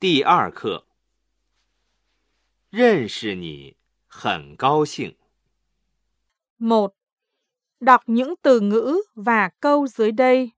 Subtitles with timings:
[0.00, 0.86] 第二课，
[2.70, 3.76] 认识你
[4.06, 5.18] 很高兴。
[6.56, 6.96] một
[7.80, 10.52] Đọc những từ ngữ và câu dưới đây.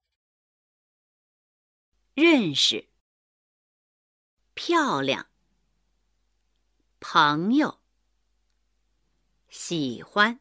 [2.15, 2.89] 认识，
[4.55, 5.27] 漂亮，
[7.01, 7.81] 朋友，
[9.49, 10.39] 喜欢，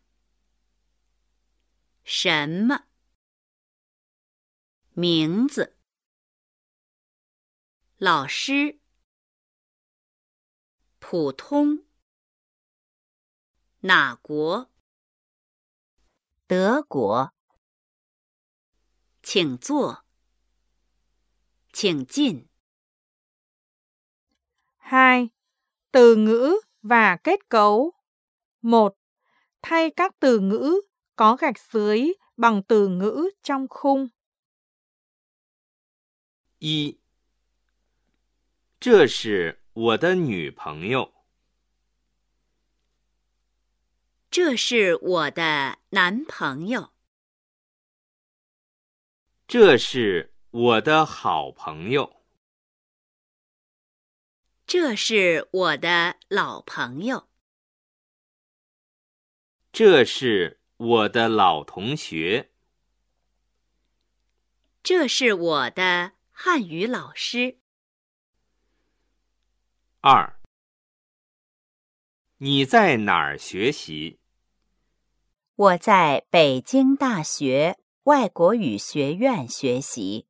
[2.03, 2.83] 什么，
[4.93, 5.75] 名字，
[7.97, 8.80] 老师，
[11.10, 11.84] 普通，
[13.80, 14.70] 哪国，
[16.46, 17.32] 德国，
[19.22, 20.04] 请坐。
[21.72, 22.48] 请进。
[24.78, 25.28] 2.
[25.92, 27.92] Từ ngữ và kết cấu.
[28.62, 28.96] 1.
[29.62, 30.80] Thay các từ ngữ
[31.16, 34.08] có gạch dưới bằng từ ngữ trong khung.
[36.58, 36.98] 一，
[38.80, 41.13] 这是 我的女朋友。
[44.29, 46.91] 这是我的男朋友。
[49.47, 52.21] 这是我的好朋友。
[54.67, 57.29] 这是我的老朋友。
[59.71, 62.51] 这是我的老同学。
[64.83, 67.60] 这是我的汉语老师。
[70.03, 70.35] 二，
[72.37, 74.17] 你在哪儿学习？
[75.53, 80.25] 我在北京大学外国语学院学习。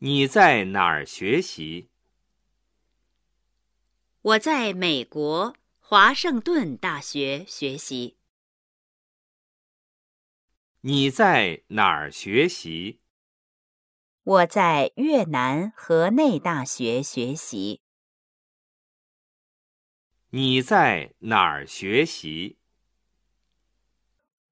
[0.00, 1.88] 你在哪儿学习？
[4.20, 8.18] 我在美国华盛顿大学学习。
[10.82, 13.00] 你在哪儿学习？
[14.26, 17.80] 我在越南河内大学学习。
[20.30, 22.58] 你在哪儿学习？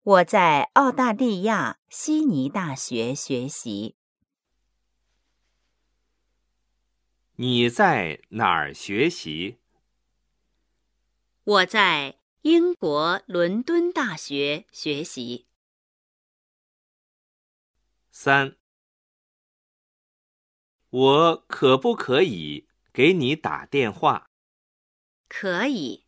[0.04, 3.96] 我在澳大利亚悉尼大学学习。
[7.34, 9.58] 你在哪儿学习？
[11.42, 15.48] 我在英国伦敦大学学习。
[18.12, 18.56] 三，
[20.94, 24.30] 我可不可以给你打电话？
[25.28, 26.06] 可以。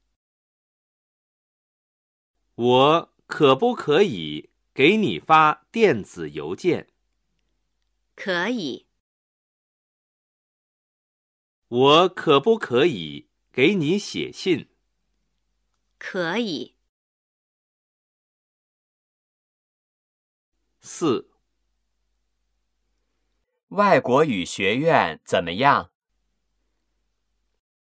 [2.54, 6.86] 我可不可以给你发电子邮件？
[8.14, 8.86] 可以。
[11.66, 14.68] 我可不可以给你写信？
[15.98, 16.76] 可以。
[20.80, 21.28] 四，
[23.70, 25.90] 外国语学院怎么样？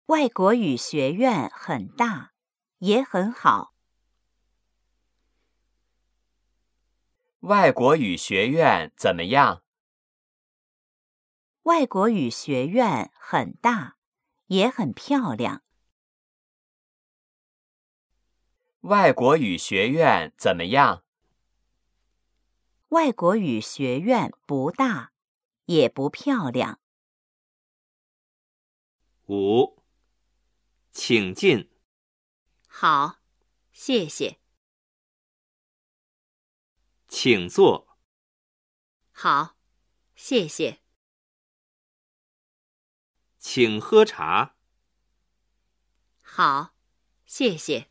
[0.06, 2.32] 外国语学院很大，
[2.78, 3.75] 也很好。
[7.41, 9.65] 外国语学院怎么样？
[11.65, 13.97] 外国语学院很大，
[14.47, 15.64] 也很漂亮。
[18.82, 21.03] 外国语学院怎么样？
[22.88, 25.12] 外国语学院不大，
[25.67, 26.81] 也不漂亮。
[29.28, 29.83] 五，
[30.91, 31.71] 请进。
[32.67, 33.21] 好，
[33.73, 34.41] 谢谢。
[37.09, 37.99] 请坐。
[39.11, 39.56] 好，
[40.15, 40.83] 谢谢。
[43.39, 44.56] 请喝茶。
[46.23, 46.75] 好，
[47.27, 47.91] 谢谢。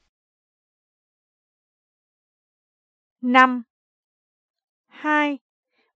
[3.22, 3.66] 5.
[4.90, 5.41] 2.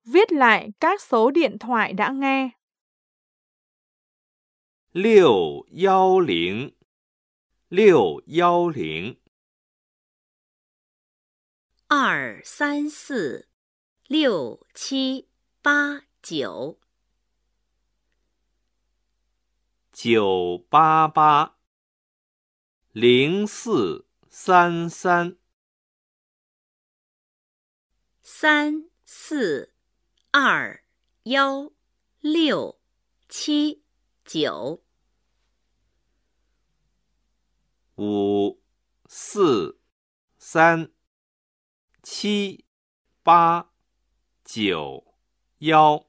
[0.04, 2.50] Viết lại các số điện thoại đã nghe.
[4.92, 6.72] 六幺零，
[7.68, 9.16] 六幺零，
[11.86, 13.48] 二三四
[14.08, 15.28] 六七
[15.62, 16.80] 八九
[19.92, 21.56] 九八八，
[22.92, 25.36] 零四三三，
[28.24, 29.72] 三四
[30.37, 30.83] 二
[31.23, 31.71] 幺
[32.19, 32.77] 六
[33.29, 33.85] 七
[34.25, 34.83] 九
[37.95, 38.61] 五
[39.07, 39.79] 四
[40.37, 40.91] 三
[42.03, 42.65] 七
[43.23, 43.71] 八
[44.43, 45.15] 九
[45.59, 46.05] 幺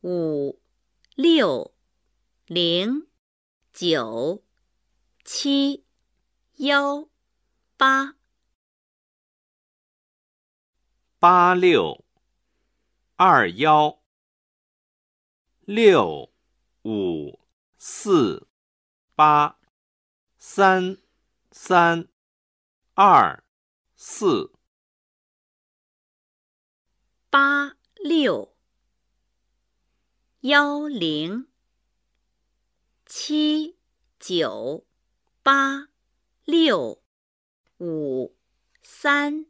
[0.00, 0.60] 五
[1.14, 1.72] 六
[2.48, 3.06] 零
[3.72, 4.42] 九
[5.24, 5.86] 七
[6.56, 7.08] 幺
[7.76, 8.16] 八
[11.24, 12.04] 八六
[13.16, 14.02] 二幺。
[15.64, 16.30] 六、
[16.82, 17.40] 五、
[17.78, 18.46] 四、
[19.14, 19.58] 八、
[20.36, 20.98] 三、
[21.50, 22.10] 三、
[22.92, 23.42] 二、
[23.96, 24.52] 四、
[27.30, 28.54] 八六。
[30.40, 31.48] 幺零。
[33.06, 33.78] 七
[34.20, 34.86] 九
[35.42, 35.88] 八
[36.44, 37.02] 六。
[37.78, 38.36] 五
[38.82, 39.46] 三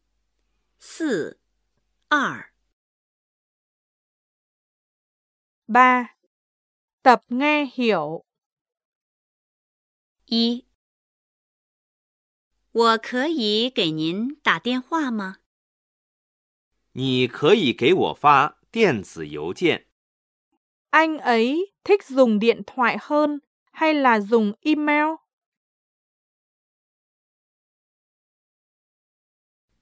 [0.78, 1.43] 四。
[2.13, 2.51] 二
[5.67, 6.09] 3.
[7.01, 8.25] Tập nghe hiểu.
[10.25, 10.65] 一。
[12.71, 15.37] 我可以给您打电话吗？
[16.93, 19.87] 你可以给我发电子邮件。
[20.91, 23.39] Anh ấy thích dùng điện thoại hơn
[23.71, 25.15] hay là dùng email?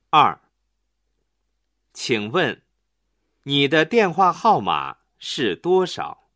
[0.10, 0.40] 二，
[2.05, 2.65] 请问
[3.45, 6.29] 你的电话号码是多少？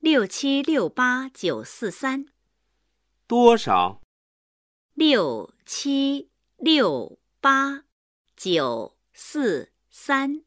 [0.00, 2.26] 六七六八九四三
[3.28, 4.00] 多少？
[4.94, 7.84] 六七六八
[8.34, 10.44] 九四三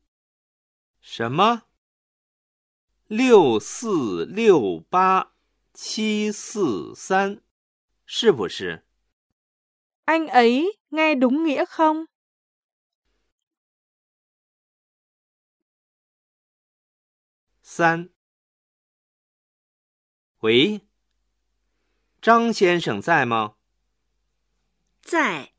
[1.00, 1.62] 什么？
[3.08, 5.32] 六四六八
[5.74, 7.40] 七四三，
[8.06, 8.84] 是不是
[10.04, 12.08] ？Anh ấy nghe đúng nghĩa không?
[17.72, 18.10] 三。
[20.40, 20.88] 喂，
[22.20, 23.58] 张先生在吗？
[25.04, 25.54] 在。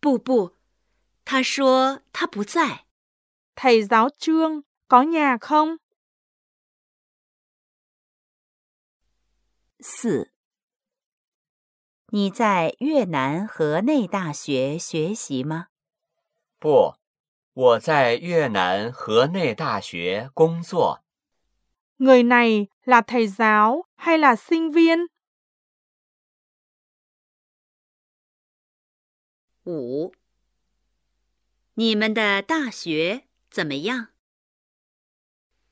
[0.00, 0.56] 不不，
[1.26, 2.86] 他说他不在。
[3.54, 5.80] Thầy giáo Trương có nhà không?
[9.80, 10.32] 四。
[12.06, 15.68] 你在越南河内大学学习吗？
[16.58, 16.96] 不，
[17.60, 21.04] 我在越南河内大学工作。
[21.98, 25.08] Người này là thầy giáo hay là sinh viên?
[29.64, 30.14] 五。
[31.74, 34.08] 你们的大学怎么样？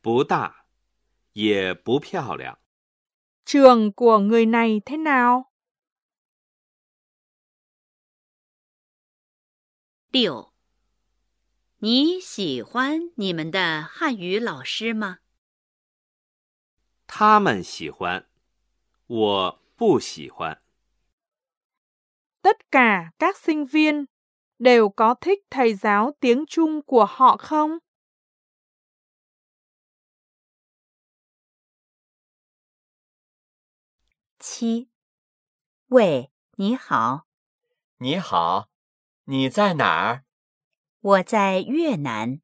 [0.02, 0.66] 不大，
[1.32, 2.58] 也不漂亮。
[3.46, 5.50] Trường của người này thế nào?
[10.12, 10.52] 六。
[11.80, 15.18] 你喜欢你们的汉语老师吗？
[17.06, 18.26] 他们喜欢，
[19.06, 20.60] 我不喜欢。
[22.42, 24.06] Tất cả các sinh viên
[24.58, 27.78] đều có thích thầy giáo tiếng Trung của họ không?
[34.40, 34.88] 七。
[35.88, 37.26] 喂，你好，
[37.98, 38.68] 你好，
[39.24, 40.27] 你在哪儿？
[41.00, 42.40] 我在越南。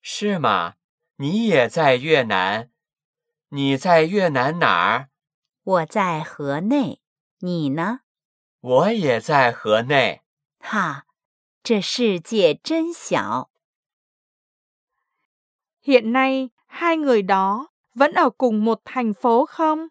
[0.00, 0.74] 是吗？
[1.16, 2.70] 你也在越南？
[3.48, 5.08] 你在越南哪儿？
[5.62, 7.00] 我在河内。
[7.40, 8.00] 你呢？
[8.60, 10.22] 我也在河内。
[10.58, 11.06] 哈，
[11.62, 13.50] 这世界真小。
[15.82, 19.88] Hiện nay hai người đó vẫn ở cùng một thành phố không?